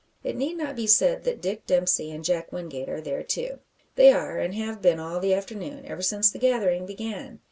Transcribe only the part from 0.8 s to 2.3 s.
said that Dick Dempsey and